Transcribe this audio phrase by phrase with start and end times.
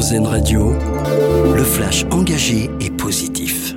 [0.00, 0.72] Radio,
[1.54, 3.74] le flash engagé et positif.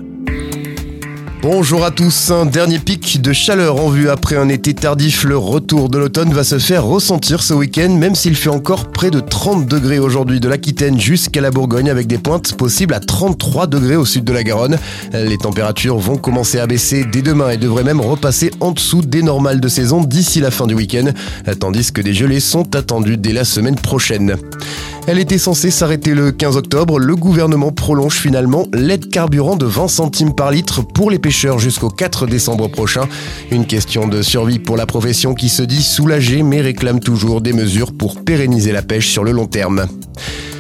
[1.42, 5.26] Bonjour à tous, un dernier pic de chaleur en vue après un été tardif.
[5.26, 9.12] Le retour de l'automne va se faire ressentir ce week-end, même s'il fait encore près
[9.12, 13.68] de 30 degrés aujourd'hui de l'Aquitaine jusqu'à la Bourgogne avec des pointes possibles à 33
[13.68, 14.78] degrés au sud de la Garonne.
[15.12, 19.24] Les températures vont commencer à baisser dès demain et devraient même repasser en dessous des
[19.24, 21.12] normales de saison d'ici la fin du week-end,
[21.60, 24.38] tandis que des gelées sont attendues dès la semaine prochaine.
[25.06, 26.98] Elle était censée s'arrêter le 15 octobre.
[26.98, 31.90] Le gouvernement prolonge finalement l'aide carburant de 20 centimes par litre pour les pêcheurs jusqu'au
[31.90, 33.10] 4 décembre prochain.
[33.52, 37.52] Une question de survie pour la profession qui se dit soulagée mais réclame toujours des
[37.52, 39.88] mesures pour pérenniser la pêche sur le long terme.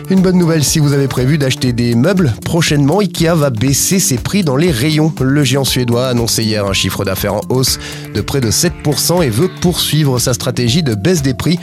[0.09, 4.17] Une bonne nouvelle si vous avez prévu d'acheter des meubles, prochainement Ikea va baisser ses
[4.17, 5.13] prix dans les rayons.
[5.21, 7.79] Le géant suédois a annoncé hier un chiffre d'affaires en hausse
[8.13, 11.57] de près de 7% et veut poursuivre sa stratégie de baisse des prix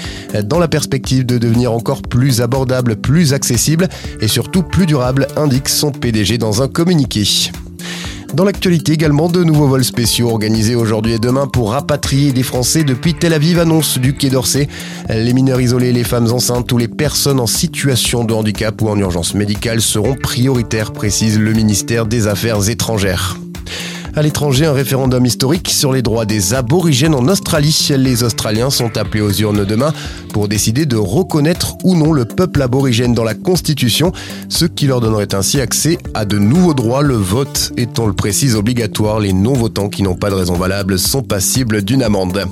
[0.45, 3.89] dans la perspective de devenir encore plus abordable, plus accessible
[4.21, 7.51] et surtout plus durable, indique son PDG dans un communiqué.
[8.35, 12.85] Dans l'actualité également, de nouveaux vols spéciaux organisés aujourd'hui et demain pour rapatrier des Français
[12.85, 14.69] depuis Tel Aviv, annonce du Quai d'Orsay.
[15.09, 18.99] Les mineurs isolés, les femmes enceintes ou les personnes en situation de handicap ou en
[18.99, 23.40] urgence médicale seront prioritaires, précise le ministère des Affaires étrangères.
[24.17, 27.89] À l'étranger, un référendum historique sur les droits des aborigènes en Australie.
[27.97, 29.93] Les Australiens sont appelés aux urnes demain
[30.33, 34.13] pour décider de reconnaître ou non le peuple aborigène dans la Constitution,
[34.49, 37.03] ce qui leur donnerait ainsi accès à de nouveaux droits.
[37.03, 39.21] Le vote étant, le précise, obligatoire.
[39.21, 42.47] Les non-votants qui n'ont pas de raison valable sont passibles d'une amende.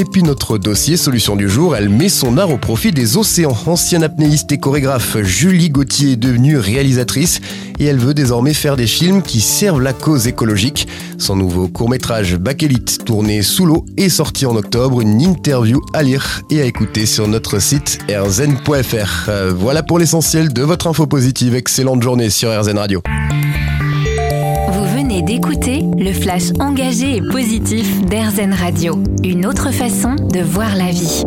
[0.00, 3.54] Et puis notre dossier solution du jour, elle met son art au profit des océans.
[3.66, 7.42] Ancienne apnéiste et chorégraphe, Julie Gauthier est devenue réalisatrice
[7.78, 10.88] et elle veut désormais faire des films qui servent la cause écologique.
[11.18, 15.02] Son nouveau court-métrage Bakélite, tourné sous l'eau, est sorti en octobre.
[15.02, 19.28] Une interview à lire et à écouter sur notre site rzn.fr.
[19.28, 21.54] Euh, voilà pour l'essentiel de votre info positive.
[21.54, 23.02] Excellente journée sur RZN Radio
[25.22, 29.02] d'écouter le flash engagé et positif d'Airzen Radio.
[29.24, 31.24] Une autre façon de voir la vie.